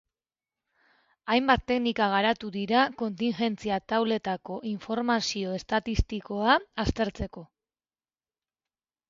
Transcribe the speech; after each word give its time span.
Hainbat 1.33 1.65
teknika 1.71 2.07
garatu 2.13 2.49
dira 2.55 2.85
kontigentzia-tauletako 3.01 4.57
informazio 4.71 5.53
estatistikoa 5.59 6.57
aztertzeko. 6.87 7.47